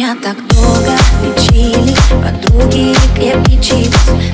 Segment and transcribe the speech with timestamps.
[0.00, 1.94] Меня так долго лечили.
[2.22, 3.90] Подруги крепкий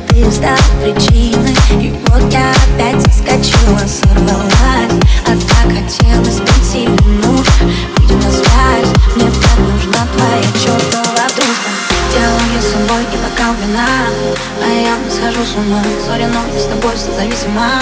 [0.08, 1.57] Ты стал причиной.
[1.83, 5.02] И вот я опять заскочила Сорвалась.
[5.26, 6.89] А так хотелось быть
[7.25, 7.49] муж
[7.97, 11.71] Выйди на связь Мне так нужна твоя чертова дружба.
[12.12, 13.89] Делаю собой и бокал вина
[14.62, 15.83] А я схожу с ума.
[16.07, 17.73] Сори, но я с тобой созависима.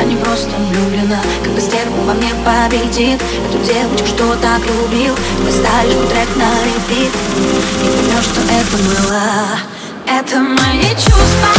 [0.00, 1.71] А не просто влюблена Когда стерва
[2.02, 3.20] во мне победит.
[3.48, 5.14] Эту девочку, что так любил?
[5.44, 7.12] Ты ставишь мой трек на репит.
[7.38, 9.72] И поймешь, что это было.
[10.04, 11.52] Это мои чувства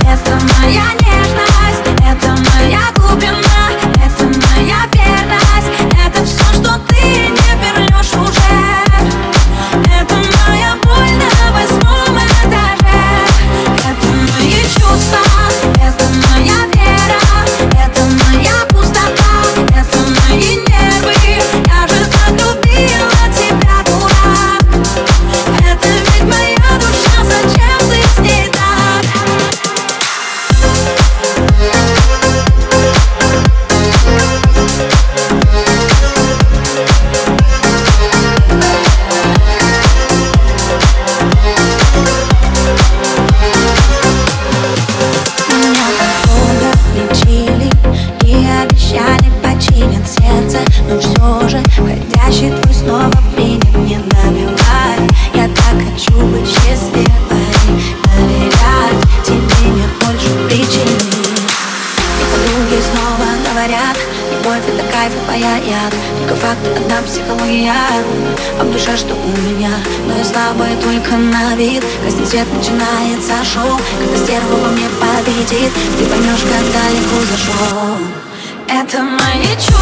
[0.00, 3.87] Это моя нежность Это моя глубина
[65.08, 67.72] Любовь это кайф и паяет Только факты одна психология.
[68.58, 69.70] А в душе что у меня?
[70.06, 71.84] Но я слабая только на вид.
[72.02, 75.72] Красный свет начинается шоу Когда стерва во мне победит.
[75.98, 77.96] Ты поймешь, как далеко зашел.
[78.68, 79.77] Это мои чувства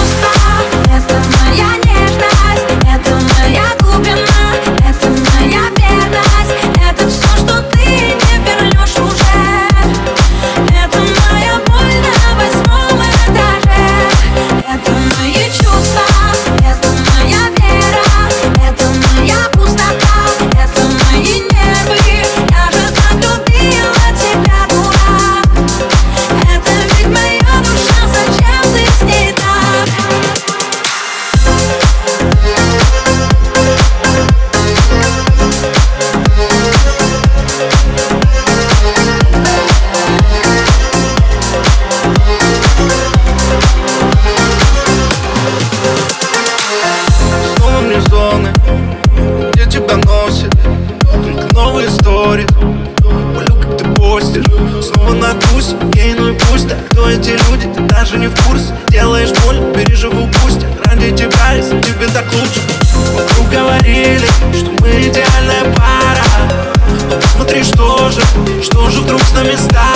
[56.91, 58.75] Кто эти люди, ты даже не в курсе.
[58.89, 60.65] Делаешь боль, переживу пусть.
[60.85, 62.61] Ради тебя, если тебе так лучше.
[63.15, 66.25] Вокруг говорили, что мы идеальная пара.
[67.35, 68.21] Смотри, что же,
[68.63, 69.96] что же вдруг с нами стало?